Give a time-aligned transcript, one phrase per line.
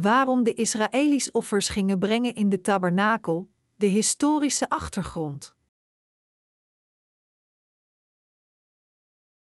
[0.00, 5.56] Waarom de Israëli's offers gingen brengen in de tabernakel, de historische achtergrond.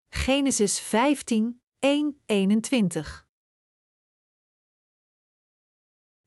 [0.10, 3.28] Genesis 15, 1, 21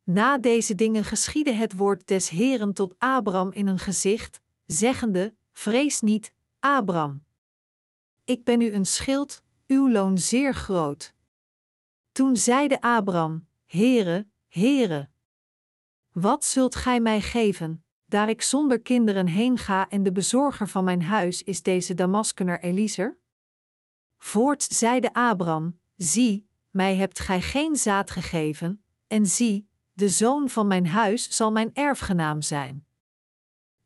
[0.03, 6.01] Na deze dingen geschiedde het woord des Heren tot Abram in een gezicht, zeggende: Vrees
[6.01, 7.25] niet, Abram.
[8.25, 11.15] Ik ben u een schild, uw loon zeer groot.
[12.13, 15.09] Toen zeide Abram: Heere, Heere,
[16.13, 20.85] wat zult gij mij geven, daar ik zonder kinderen heen ga en de bezorger van
[20.85, 23.19] mijn huis is deze Damaskener Eliezer?
[24.19, 30.67] Voorts zeide Abram: Zie, mij hebt gij geen zaad gegeven, en zie, de zoon van
[30.67, 32.87] mijn huis zal mijn erfgenaam zijn.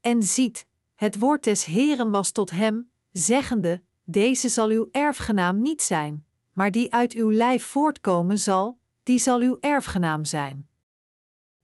[0.00, 5.82] En ziet, het woord des Heren was tot hem, zeggende: Deze zal uw erfgenaam niet
[5.82, 10.68] zijn, maar die uit uw lijf voortkomen zal, die zal uw erfgenaam zijn.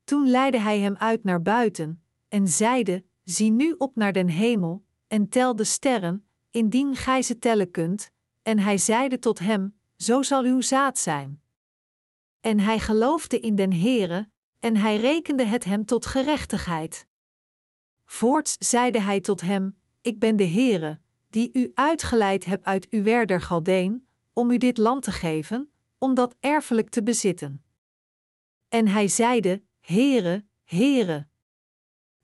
[0.05, 4.85] Toen leidde hij hem uit naar buiten, en zeide: Zie nu op naar den hemel,
[5.07, 8.11] en tel de sterren, indien gij ze tellen kunt.
[8.43, 11.43] En hij zeide tot hem: Zo zal uw zaad zijn.
[12.41, 17.07] En hij geloofde in den Heere, en hij rekende het hem tot gerechtigheid.
[18.05, 21.01] Voorts zeide hij tot hem: Ik ben de Heere,
[21.31, 25.70] die u uitgeleid heb uit Uwer der Galdeen, om u dit land te geven,
[26.01, 27.65] om dat erfelijk te bezitten.
[28.69, 31.29] En hij zeide: Heere, Heere,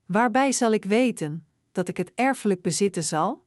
[0.05, 3.45] waarbij zal ik weten dat ik het erfelijk bezitten zal?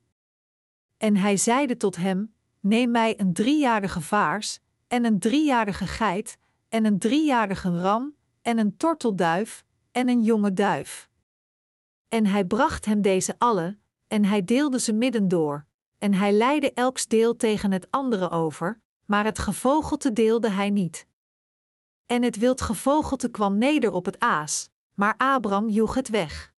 [0.97, 6.84] En hij zeide tot hem: Neem mij een driejarige vaars, en een driejarige geit, en
[6.84, 11.11] een driejarige ram, en een tortelduif, en een jonge duif.
[12.08, 15.67] En hij bracht hem deze alle, en hij deelde ze midden door,
[15.98, 21.06] en hij leidde elks deel tegen het andere over, maar het gevogelte deelde hij niet.
[22.06, 26.55] En het wild gevogelte kwam neder op het aas, maar Abram joeg het weg.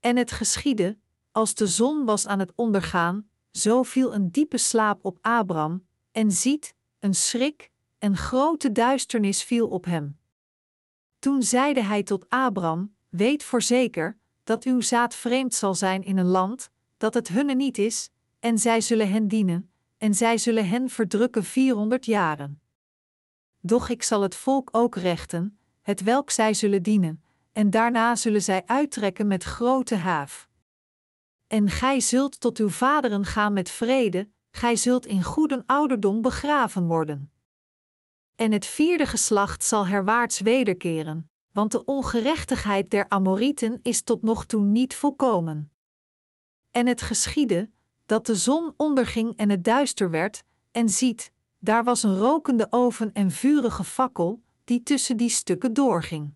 [0.00, 0.98] En het geschiedde,
[1.32, 6.32] als de zon was aan het ondergaan, zo viel een diepe slaap op Abram, en
[6.32, 10.18] ziet, een schrik, en grote duisternis viel op hem.
[11.18, 16.26] Toen zeide hij tot Abram: Weet voorzeker dat uw zaad vreemd zal zijn in een
[16.26, 20.88] land dat het hunne niet is, en zij zullen hen dienen, en zij zullen hen
[20.88, 22.60] verdrukken vierhonderd jaren.
[23.60, 27.22] Doch ik zal het volk ook rechten, het welk zij zullen dienen,
[27.52, 30.48] en daarna zullen zij uittrekken met grote haaf.
[31.46, 36.86] En gij zult tot uw vaderen gaan met vrede, gij zult in goede ouderdom begraven
[36.86, 37.32] worden.
[38.34, 44.46] En het vierde geslacht zal herwaarts wederkeren, want de ongerechtigheid der Amorieten is tot nog
[44.46, 45.72] toe niet volkomen.
[46.70, 47.70] En het geschiedde,
[48.08, 53.12] dat de zon onderging en het duister werd, en ziet, daar was een rokende oven
[53.12, 56.34] en vurige fakkel, die tussen die stukken doorging.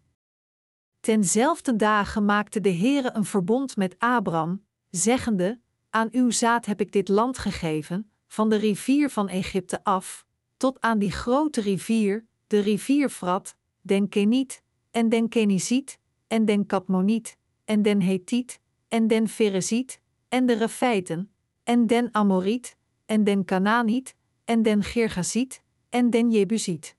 [1.01, 5.61] Tenzelfde dagen maakte de Heere een verbond met Abram, zeggende:
[5.91, 10.25] Aan uw zaad heb ik dit land gegeven, van de rivier van Egypte af,
[10.57, 16.67] tot aan die grote rivier, de rivier Frat, den Keniet, en den Keniziet, en den
[16.67, 21.32] Katmoniet, en den Hethiet, en den Fereziet, en de Refeiten,
[21.63, 24.15] en den Amoriet, en den Canaaniet,
[24.45, 26.97] en den Gergaziet, en den Jebusiet.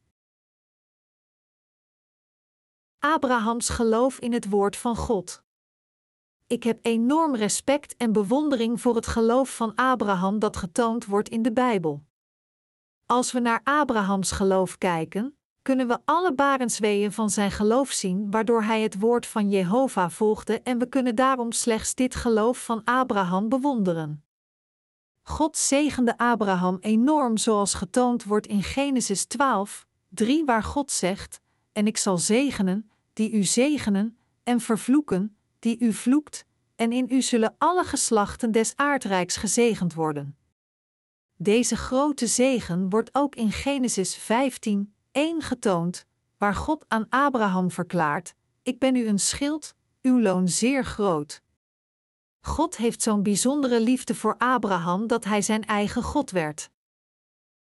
[3.00, 5.44] Abrahams geloof in het woord van God.
[6.48, 11.42] Ik heb enorm respect en bewondering voor het geloof van Abraham dat getoond wordt in
[11.42, 12.04] de Bijbel.
[13.06, 18.64] Als we naar Abrahams geloof kijken, kunnen we alle barensweeën van zijn geloof zien, waardoor
[18.64, 23.50] hij het woord van Jehovah volgde, en we kunnen daarom slechts dit geloof van Abraham
[23.50, 24.24] bewonderen.
[25.24, 31.40] God zegende Abraham enorm, zoals getoond wordt in Genesis 12, 3, waar God zegt:
[31.72, 36.46] En ik zal zegenen, die u zegenen, en vervloeken, die u vloekt,
[36.76, 40.38] en in u zullen alle geslachten des aardrijks gezegend worden.
[41.38, 46.06] Deze grote zegen wordt ook in Genesis 15, 1 getoond,
[46.38, 48.34] waar God aan Abraham verklaart:
[48.64, 51.42] Ik ben u een schild, uw loon zeer groot.
[52.46, 56.70] God heeft zo'n bijzondere liefde voor Abraham dat hij zijn eigen God werd.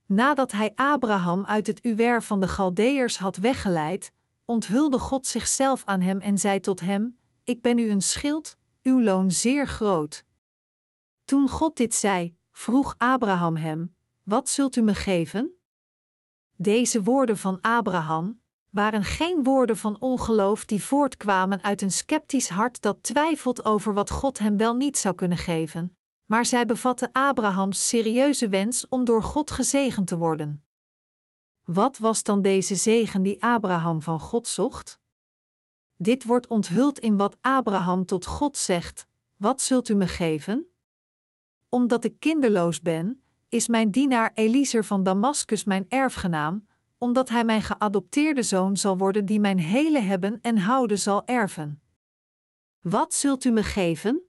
[0.07, 4.13] Nadat hij Abraham uit het uwer van de Galdeërs had weggeleid,
[4.45, 9.03] onthulde God zichzelf aan hem en zei tot hem: Ik ben u een schild, uw
[9.03, 10.25] loon zeer groot.
[11.25, 15.55] Toen God dit zei, vroeg Abraham hem: Wat zult u me geven?
[16.57, 18.41] Deze woorden van Abraham
[18.75, 24.11] waren geen woorden van ongeloof die voortkwamen uit een sceptisch hart dat twijfelt over wat
[24.11, 29.23] God hem wel niet zou kunnen geven, maar zij bevatten Abrahams serieuze wens om door
[29.23, 30.65] God gezegend te worden.
[31.65, 35.01] Wat was dan deze zegen die Abraham van God zocht?
[35.97, 39.07] Dit wordt onthuld in wat Abraham tot God zegt:
[39.37, 40.67] Wat zult u me geven?
[41.69, 46.67] Omdat ik kinderloos ben, is mijn dienaar Eliezer van Damascus mijn erfgenaam,
[46.99, 51.83] omdat hij mijn geadopteerde zoon zal worden die mijn hele hebben en houden zal erven.
[52.81, 54.23] Wat zult u me geven?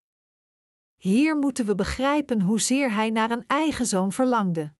[0.95, 4.73] Hier moeten we begrijpen hoezeer hij naar een eigen zoon verlangde.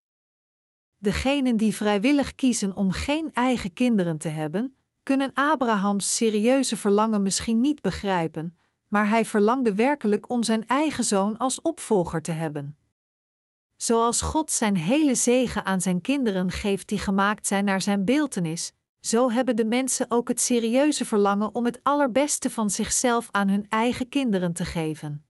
[0.97, 7.61] Degenen die vrijwillig kiezen om geen eigen kinderen te hebben, kunnen Abrahams serieuze verlangen misschien
[7.61, 8.57] niet begrijpen,
[8.88, 12.77] maar hij verlangde werkelijk om zijn eigen zoon als opvolger te hebben.
[13.75, 18.74] Zoals God zijn hele zegen aan zijn kinderen geeft die gemaakt zijn naar zijn beeltenis,
[19.00, 23.66] zo hebben de mensen ook het serieuze verlangen om het allerbeste van zichzelf aan hun
[23.69, 25.25] eigen kinderen te geven.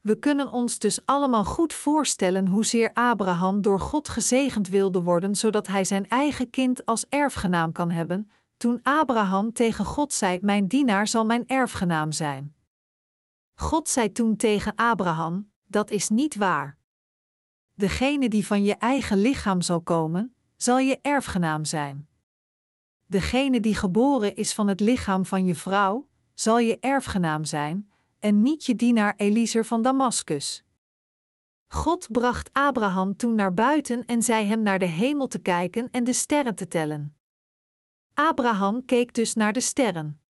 [0.00, 5.66] We kunnen ons dus allemaal goed voorstellen hoezeer Abraham door God gezegend wilde worden, zodat
[5.66, 11.06] hij zijn eigen kind als erfgenaam kan hebben, toen Abraham tegen God zei: Mijn dienaar
[11.06, 12.54] zal mijn erfgenaam zijn.
[13.54, 16.78] God zei toen tegen Abraham: Dat is niet waar.
[17.74, 22.08] Degene die van je eigen lichaam zal komen, zal je erfgenaam zijn.
[23.06, 28.42] Degene die geboren is van het lichaam van je vrouw, zal je erfgenaam zijn, en
[28.42, 30.64] niet je dienaar Eliezer van Damascus.
[31.68, 36.04] God bracht Abraham toen naar buiten en zei hem naar de hemel te kijken en
[36.04, 37.16] de sterren te tellen.
[38.14, 40.20] Abraham keek dus naar de sterren.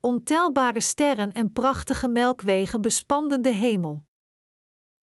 [0.00, 4.04] Ontelbare sterren en prachtige melkwegen bespanden de hemel.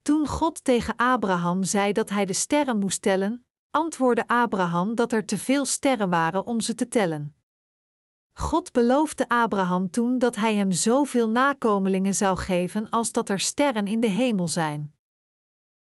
[0.02, 5.26] Toen God tegen Abraham zei dat hij de sterren moest tellen, antwoordde Abraham dat er
[5.26, 7.36] te veel sterren waren om ze te tellen.
[8.34, 13.88] God beloofde Abraham toen dat hij hem zoveel nakomelingen zou geven als dat er sterren
[13.88, 14.96] in de hemel zijn.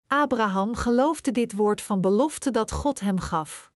[0.07, 3.71] Abraham geloofde dit woord van belofte dat God hem gaf.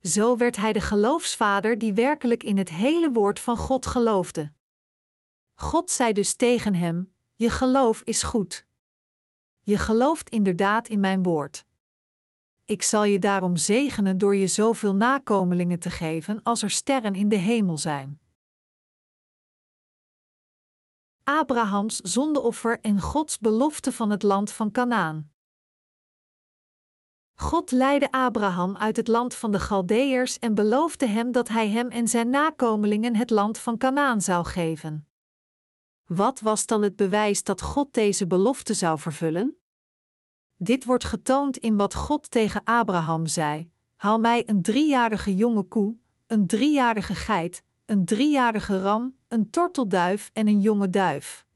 [0.00, 4.52] Zo werd hij de geloofsvader die werkelijk in het hele woord van God geloofde.
[5.54, 8.67] God zei dus tegen hem: Je geloof is goed.
[9.68, 11.64] Je gelooft inderdaad in mijn woord.
[12.64, 17.28] Ik zal je daarom zegenen door je zoveel nakomelingen te geven als er sterren in
[17.28, 18.20] de hemel zijn.
[21.24, 25.30] Abrahams zondeoffer en Gods belofte van het land van Canaan.
[27.34, 31.88] God leidde Abraham uit het land van de Galdeërs en beloofde hem dat hij hem
[31.88, 35.08] en zijn nakomelingen het land van Canaan zou geven.
[36.08, 39.57] Wat was dan het bewijs dat God deze belofte zou vervullen?
[40.60, 45.96] Dit wordt getoond in wat God tegen Abraham zei: Haal mij een driejarige jonge koe,
[46.26, 51.46] een driejarige geit, een driejarige ram, een tortelduif en een jonge duif.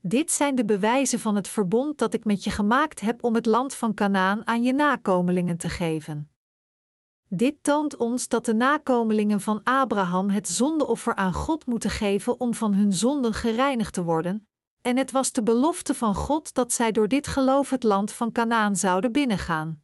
[0.00, 3.46] Dit zijn de bewijzen van het verbond dat ik met je gemaakt heb om het
[3.46, 6.30] land van Canaan aan je nakomelingen te geven.
[7.28, 12.54] Dit toont ons dat de nakomelingen van Abraham het zondeoffer aan God moeten geven om
[12.54, 14.46] van hun zonden gereinigd te worden,
[14.84, 18.32] en het was de belofte van God dat zij door dit geloof het land van
[18.32, 19.82] Canaan zouden binnengaan.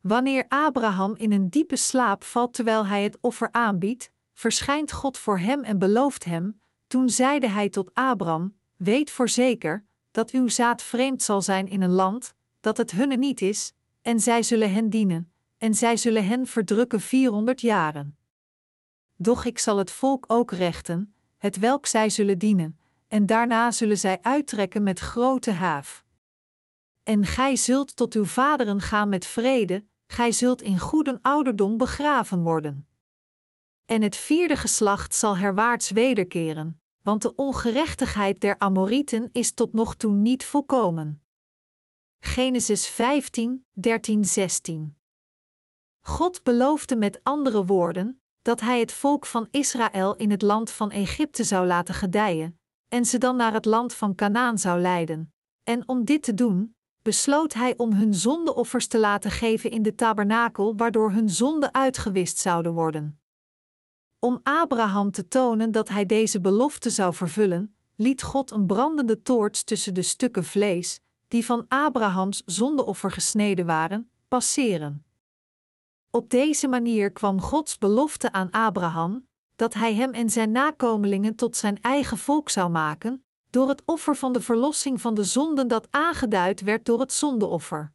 [0.00, 5.38] Wanneer Abraham in een diepe slaap valt terwijl hij het offer aanbiedt, verschijnt God voor
[5.38, 10.82] hem en belooft hem: Toen zeide hij tot Abram: Weet voor zeker dat uw zaad
[10.82, 13.72] vreemd zal zijn in een land dat het hunne niet is,
[14.02, 18.18] en zij zullen hen dienen, en zij zullen hen verdrukken vierhonderd jaren.
[19.16, 23.98] Doch ik zal het volk ook rechten, het welk zij zullen dienen, en daarna zullen
[23.98, 26.04] zij uittrekken met grote haaf.
[27.02, 32.42] En gij zult tot uw vaderen gaan met vrede, gij zult in goede ouderdom begraven
[32.42, 32.88] worden.
[33.84, 39.94] En het vierde geslacht zal herwaarts wederkeren, want de ongerechtigheid der Amorieten is tot nog
[39.94, 41.22] toe niet volkomen.
[42.18, 44.96] Genesis 15, 13, 16.
[46.00, 50.90] God beloofde met andere woorden dat hij het volk van Israël in het land van
[50.90, 55.32] Egypte zou laten gedijen, en ze dan naar het land van Canaan zou leiden.
[55.64, 59.94] En om dit te doen, besloot hij om hun zondeoffers te laten geven in de
[59.94, 63.20] tabernakel, waardoor hun zonden uitgewist zouden worden.
[64.18, 69.64] Om Abraham te tonen dat hij deze belofte zou vervullen, liet God een brandende toorts
[69.64, 75.04] tussen de stukken vlees, die van Abrahams zondeoffer gesneden waren, passeren.
[76.10, 79.25] Op deze manier kwam Gods belofte aan Abraham,
[79.56, 84.16] dat hij hem en zijn nakomelingen tot zijn eigen volk zou maken, door het offer
[84.16, 87.92] van de verlossing van de zonden dat aangeduid werd door het zondeoffer.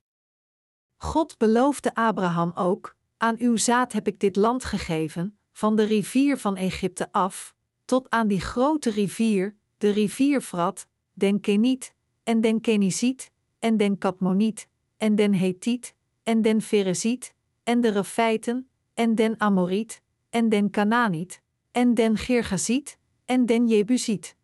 [0.97, 6.37] God beloofde Abraham ook: Aan uw zaad heb ik dit land gegeven, van de rivier
[6.37, 12.61] van Egypte af, tot aan die grote rivier, de rivier Frat, den Keniet, en den
[12.61, 19.39] Keniziet, en den Katmoniet, en den Hethiet, en den Fereziet, en de Refijten, en den
[19.39, 21.40] Amoriet, en den Kanaaniet,
[21.71, 24.35] en den Gergaziet, en den Jebusiet.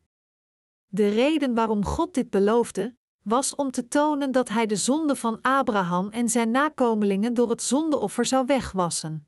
[0.88, 5.42] De reden waarom God dit beloofde, was om te tonen dat hij de zonde van
[5.42, 9.28] Abraham en zijn nakomelingen door het zondeoffer zou wegwassen.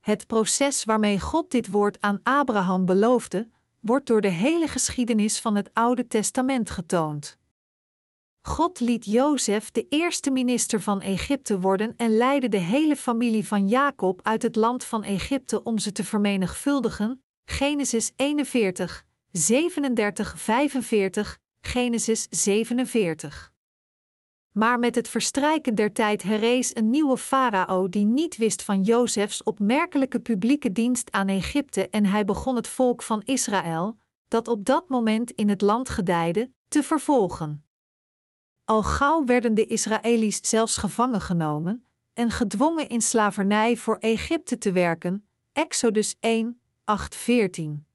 [0.00, 3.48] Het proces waarmee God dit woord aan Abraham beloofde,
[3.80, 7.38] wordt door de hele geschiedenis van het Oude Testament getoond.
[8.44, 13.68] God liet Jozef de eerste minister van Egypte worden en leidde de hele familie van
[13.68, 17.24] Jacob uit het land van Egypte om ze te vermenigvuldigen.
[17.44, 23.52] Genesis 41, 37, 45, Genesis 47.
[24.52, 29.42] Maar met het verstrijken der tijd herrees een nieuwe farao die niet wist van Jozefs
[29.42, 33.96] opmerkelijke publieke dienst aan Egypte en hij begon het volk van Israël,
[34.28, 37.64] dat op dat moment in het land gedijde, te vervolgen.
[38.72, 44.72] Al gauw werden de Israëli's zelfs gevangen genomen en gedwongen in slavernij voor Egypte te
[44.72, 45.26] werken.
[45.52, 47.86] Exodus 1, 8, 14.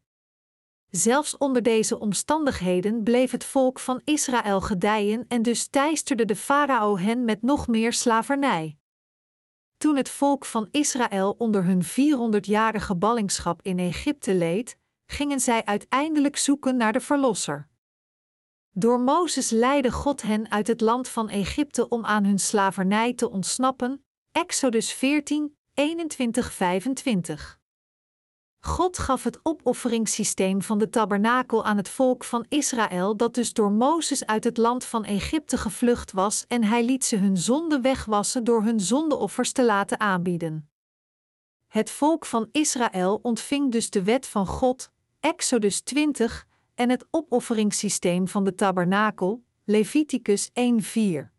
[0.89, 6.98] Zelfs onder deze omstandigheden bleef het volk van Israël gedijen en dus teisterde de farao
[6.98, 8.77] hen met nog meer slavernij.
[9.77, 16.38] Toen het volk van Israël onder hun 400-jarige ballingschap in Egypte leed, gingen zij uiteindelijk
[16.38, 17.67] zoeken naar de Verlosser.
[18.79, 23.29] Door Mozes leidde God hen uit het land van Egypte om aan hun slavernij te
[23.29, 24.05] ontsnappen.
[24.31, 27.60] Exodus 14, 21, 25.
[28.60, 33.72] God gaf het opofferingssysteem van de tabernakel aan het volk van Israël, dat dus door
[33.72, 38.43] Mozes uit het land van Egypte gevlucht was, en hij liet ze hun zonde wegwassen
[38.43, 40.69] door hun zondeoffers te laten aanbieden.
[41.67, 48.27] Het volk van Israël ontving dus de wet van God, Exodus 20, en het opofferingssysteem
[48.27, 51.31] van de tabernakel, Leviticus 1:4.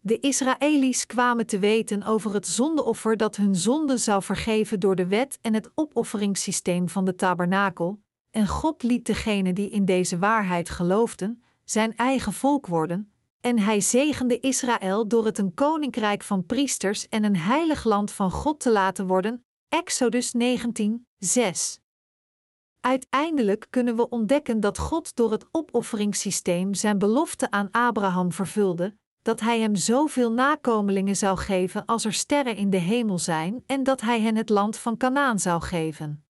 [0.00, 5.06] De Israëli's kwamen te weten over het zondeoffer dat hun zonde zou vergeven door de
[5.06, 10.70] wet en het opofferingssysteem van de tabernakel, en God liet degenen die in deze waarheid
[10.70, 17.08] geloofden, zijn eigen volk worden, en hij zegende Israël door het een koninkrijk van priesters
[17.08, 19.44] en een heilig land van God te laten worden.
[19.68, 21.79] Exodus 19, 6.
[22.80, 29.40] Uiteindelijk kunnen we ontdekken dat God door het opofferingssysteem zijn belofte aan Abraham vervulde, dat
[29.40, 34.00] hij hem zoveel nakomelingen zou geven als er sterren in de hemel zijn en dat
[34.00, 36.24] hij hen het land van Canaan zou geven.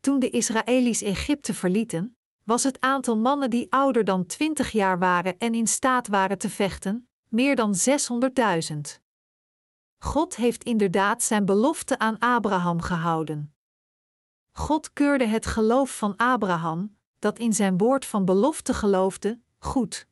[0.00, 5.38] Toen de Israëli's Egypte verlieten, was het aantal mannen die ouder dan twintig jaar waren
[5.38, 9.00] en in staat waren te vechten, meer dan 600.000.
[9.98, 13.55] God heeft inderdaad zijn belofte aan Abraham gehouden.
[14.56, 20.06] God keurde het geloof van Abraham, dat in zijn woord van belofte geloofde, goed.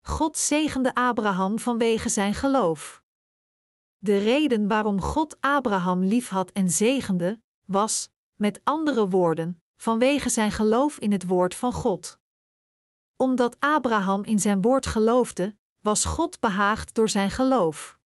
[0.00, 3.02] God zegende Abraham vanwege zijn geloof.
[3.98, 10.98] De reden waarom God Abraham liefhad en zegende, was, met andere woorden, vanwege zijn geloof
[10.98, 12.18] in het woord van God.
[13.16, 17.98] Omdat Abraham in zijn woord geloofde, was God behaagd door zijn geloof.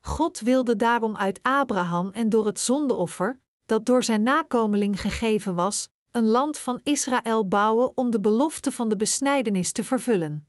[0.00, 5.88] God wilde daarom uit Abraham en door het zondeoffer, dat door zijn nakomeling gegeven was,
[6.10, 10.48] een land van Israël bouwen om de belofte van de besnijdenis te vervullen.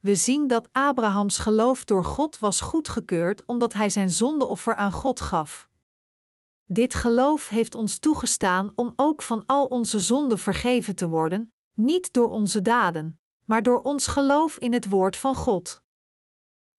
[0.00, 5.20] We zien dat Abrahams geloof door God was goedgekeurd omdat hij zijn zondeoffer aan God
[5.20, 5.68] gaf.
[6.64, 12.12] Dit geloof heeft ons toegestaan om ook van al onze zonden vergeven te worden, niet
[12.12, 15.83] door onze daden, maar door ons geloof in het woord van God.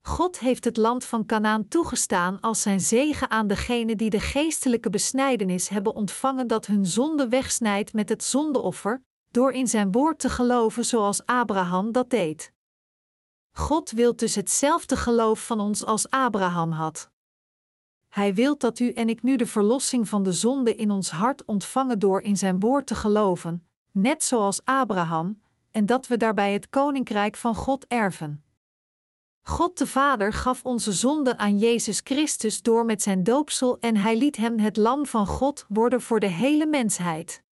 [0.08, 4.90] God heeft het land van Canaan toegestaan als zijn zegen aan degenen die de geestelijke
[4.90, 10.30] besnijdenis hebben ontvangen dat hun zonde wegsnijdt met het zondeoffer, door in zijn woord te
[10.30, 12.52] geloven zoals Abraham dat deed.
[13.52, 17.10] God wil dus hetzelfde geloof van ons als Abraham had.
[18.08, 21.46] Hij wil dat u en ik nu de verlossing van de zonde in ons hart
[21.46, 26.70] ontvangen door in zijn woord te geloven, net zoals Abraham, en dat we daarbij het
[26.70, 28.45] koninkrijk van God erven.
[29.48, 34.18] God de Vader gaf onze zonde aan Jezus Christus door met zijn doopsel en hij
[34.18, 37.44] liet hem het lam van God worden voor de hele mensheid.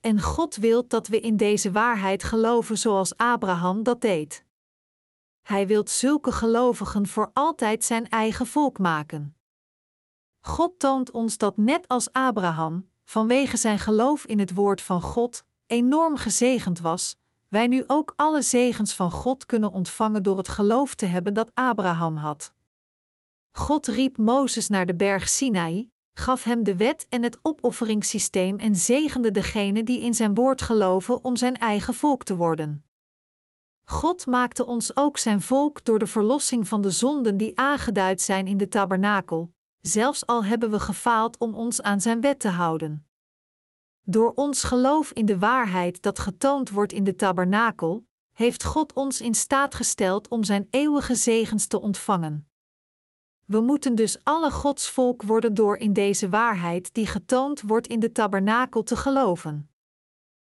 [0.00, 4.44] En God wil dat we in deze waarheid geloven zoals Abraham dat deed.
[5.42, 9.36] Hij wilt zulke gelovigen voor altijd zijn eigen volk maken.
[10.40, 15.44] God toont ons dat net als Abraham, vanwege zijn geloof in het woord van God,
[15.66, 17.16] enorm gezegend was,
[17.54, 21.50] wij nu ook alle zegens van God kunnen ontvangen door het geloof te hebben dat
[21.54, 22.52] Abraham had.
[23.52, 28.76] God riep Mozes naar de berg Sinaï, gaf hem de wet en het opofferingssysteem en
[28.76, 32.84] zegende degenen die in zijn woord geloven om zijn eigen volk te worden.
[33.84, 38.46] God maakte ons ook zijn volk door de verlossing van de zonden die aangeduid zijn
[38.46, 43.06] in de tabernakel, zelfs al hebben we gefaald om ons aan zijn wet te houden.
[44.04, 49.20] Door ons geloof in de waarheid dat getoond wordt in de tabernakel, heeft God ons
[49.20, 52.48] in staat gesteld om zijn eeuwige zegens te ontvangen.
[53.44, 58.00] We moeten dus alle Gods volk worden door in deze waarheid die getoond wordt in
[58.00, 59.68] de tabernakel te geloven.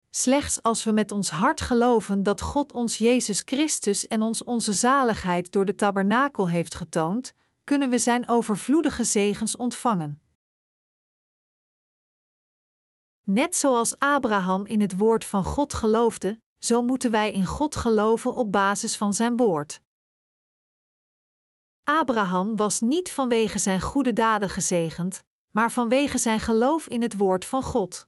[0.09, 4.73] Slechts als we met ons hart geloven dat God ons Jezus Christus en ons onze
[4.73, 7.33] zaligheid door de tabernakel heeft getoond,
[7.63, 10.24] kunnen we Zijn overvloedige zegens ontvangen.
[13.25, 18.35] Net zoals Abraham in het woord van God geloofde, zo moeten wij in God geloven
[18.35, 19.81] op basis van Zijn woord.
[21.83, 27.45] Abraham was niet vanwege zijn goede daden gezegend, maar vanwege zijn geloof in het woord
[27.45, 28.07] van God.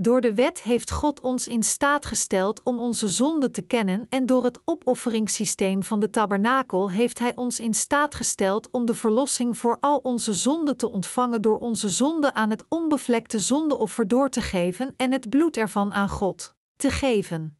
[0.00, 4.26] Door de wet heeft God ons in staat gesteld om onze zonden te kennen en
[4.26, 9.58] door het opofferingssysteem van de tabernakel heeft Hij ons in staat gesteld om de verlossing
[9.58, 14.40] voor al onze zonden te ontvangen door onze zonden aan het onbevlekte zondeoffer door te
[14.40, 17.58] geven en het bloed ervan aan God te geven.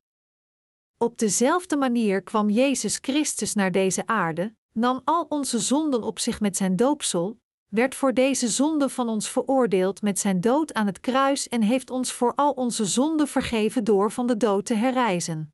[0.99, 6.41] Op dezelfde manier kwam Jezus Christus naar deze aarde, nam al onze zonden op zich
[6.41, 11.01] met zijn doopsel, werd voor deze zonde van ons veroordeeld met zijn dood aan het
[11.01, 15.53] kruis en heeft ons voor al onze zonden vergeven door van de dood te herrijzen.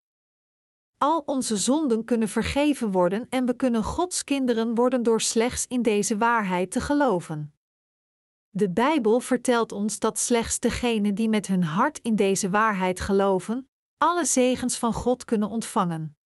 [0.98, 5.82] Al onze zonden kunnen vergeven worden en we kunnen Gods kinderen worden door slechts in
[5.82, 7.54] deze waarheid te geloven.
[8.50, 13.68] De Bijbel vertelt ons dat slechts degenen die met hun hart in deze waarheid geloven,
[13.98, 16.16] alle zegens van God kunnen ontvangen.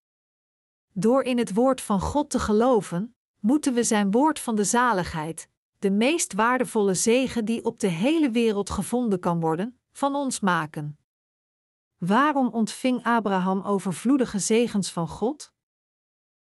[0.92, 5.48] Door in het woord van God te geloven, moeten we zijn woord van de zaligheid,
[5.78, 10.98] de meest waardevolle zegen die op de hele wereld gevonden kan worden, van ons maken.
[11.98, 15.52] Waarom ontving Abraham overvloedige zegens van God?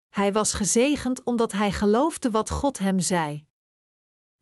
[0.09, 3.45] Hij was gezegend omdat hij geloofde wat God hem zei.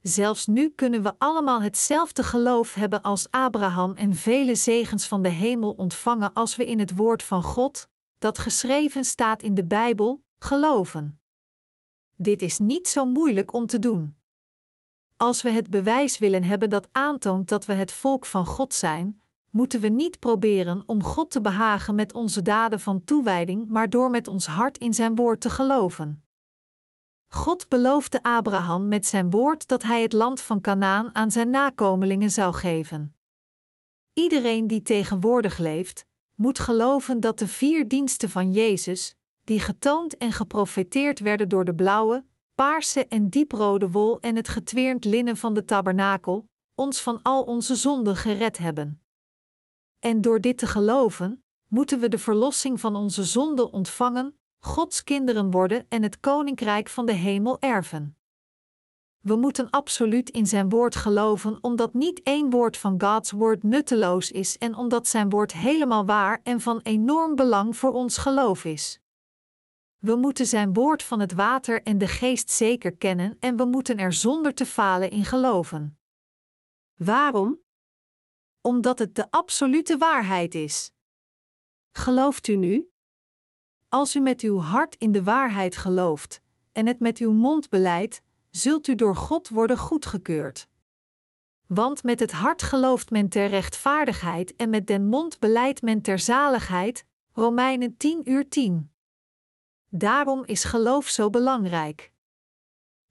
[0.02, 5.30] Zelfs nu kunnen we allemaal hetzelfde geloof hebben als Abraham en vele zegens van de
[5.30, 10.24] hemel ontvangen als we in het woord van God, dat geschreven staat in de Bijbel,
[10.40, 11.20] geloven.
[12.16, 14.18] Dit is niet zo moeilijk om te doen.
[15.18, 19.22] Als we het bewijs willen hebben dat aantoont dat we het volk van God zijn,
[19.50, 24.10] moeten we niet proberen om God te behagen met onze daden van toewijding, maar door
[24.10, 26.24] met ons hart in Zijn woord te geloven.
[27.28, 32.32] God beloofde Abraham met zijn woord dat hij het land van Canaan aan zijn nakomelingen
[32.32, 33.16] zou geven.
[34.14, 40.32] Iedereen die tegenwoordig leeft, moet geloven dat de vier diensten van Jezus, die getoond en
[40.32, 42.26] geprofeteerd werden door de blauwe,
[42.56, 47.76] paarse en dieprode wol en het getweerd linnen van de tabernakel, ons van al onze
[47.76, 49.02] zonden gered hebben.
[50.00, 55.52] En door dit te geloven, moeten we de verlossing van onze zonden ontvangen, Gods kinderen
[55.52, 58.18] worden en het koninkrijk van de hemel erven.
[59.20, 64.32] We moeten absoluut in zijn woord geloven, omdat niet één woord van Gods woord nutteloos
[64.32, 69.00] is en omdat zijn woord helemaal waar en van enorm belang voor ons geloof is.
[69.98, 73.98] We moeten zijn woord van het water en de geest zeker kennen en we moeten
[73.98, 76.00] er zonder te falen in geloven.
[76.96, 77.60] Waarom?
[78.62, 80.92] Omdat het de absolute waarheid is.
[81.92, 82.90] Gelooft u nu?
[83.90, 88.22] Als u met uw hart in de waarheid gelooft en het met uw mond beleidt,
[88.50, 90.68] zult u door God worden goedgekeurd.
[91.68, 96.20] Want met het hart gelooft men ter rechtvaardigheid en met den mond beleidt men ter
[96.20, 97.06] zaligheid.
[97.34, 98.95] Romeinen 10 uur 10.
[99.98, 102.12] Daarom is geloof zo belangrijk.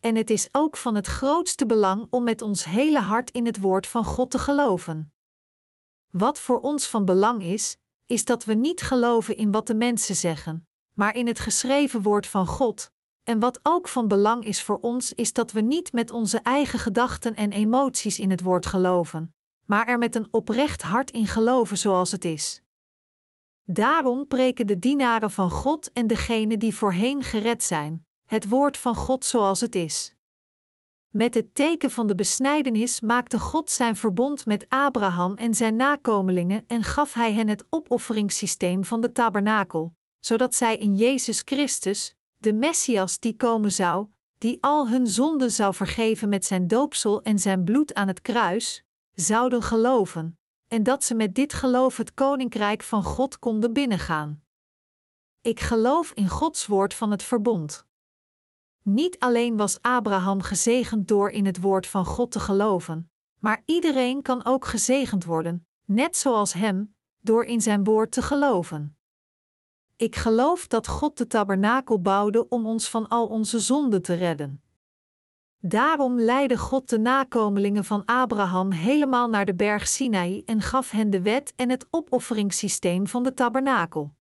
[0.00, 3.60] En het is ook van het grootste belang om met ons hele hart in het
[3.60, 5.12] woord van God te geloven.
[6.10, 10.16] Wat voor ons van belang is, is dat we niet geloven in wat de mensen
[10.16, 12.90] zeggen, maar in het geschreven woord van God.
[13.22, 16.78] En wat ook van belang is voor ons, is dat we niet met onze eigen
[16.78, 19.34] gedachten en emoties in het woord geloven,
[19.66, 22.63] maar er met een oprecht hart in geloven zoals het is.
[23.66, 28.94] Daarom preken de dienaren van God en degenen die voorheen gered zijn, het woord van
[28.94, 30.14] God zoals het is.
[31.08, 36.64] Met het teken van de besnijdenis maakte God zijn verbond met Abraham en zijn nakomelingen
[36.66, 42.52] en gaf hij hen het opofferingssysteem van de tabernakel, zodat zij in Jezus Christus, de
[42.52, 44.06] Messias die komen zou,
[44.38, 48.84] die al hun zonden zou vergeven met zijn doopsel en zijn bloed aan het kruis,
[49.14, 50.38] zouden geloven,
[50.74, 54.42] en dat ze met dit geloof het koninkrijk van God konden binnengaan.
[55.40, 57.86] Ik geloof in Gods woord van het verbond.
[58.82, 64.22] Niet alleen was Abraham gezegend door in het woord van God te geloven, maar iedereen
[64.22, 68.96] kan ook gezegend worden, net zoals hem, door in zijn woord te geloven.
[69.96, 74.63] Ik geloof dat God de tabernakel bouwde om ons van al onze zonden te redden.
[75.66, 81.10] Daarom leidde God de nakomelingen van Abraham helemaal naar de berg Sinaï en gaf hen
[81.10, 84.14] de wet en het opofferingssysteem van de tabernakel.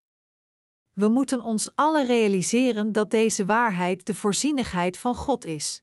[0.93, 5.82] We moeten ons alle realiseren dat deze waarheid de voorzienigheid van God is.